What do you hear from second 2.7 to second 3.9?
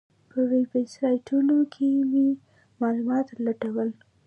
معلومات لټول.